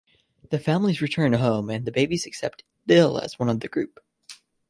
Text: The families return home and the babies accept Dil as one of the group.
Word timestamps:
The 0.49 0.57
families 0.57 0.99
return 0.99 1.31
home 1.33 1.69
and 1.69 1.85
the 1.85 1.91
babies 1.91 2.25
accept 2.25 2.63
Dil 2.87 3.19
as 3.19 3.37
one 3.37 3.49
of 3.49 3.59
the 3.59 3.67
group. 3.67 3.99